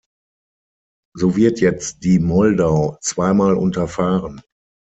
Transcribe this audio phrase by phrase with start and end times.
[1.15, 4.41] So wird jetzt die Moldau zweimal unterfahren.